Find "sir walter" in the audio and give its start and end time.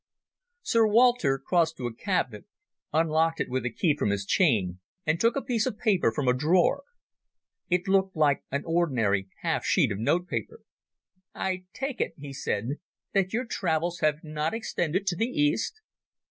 0.63-1.37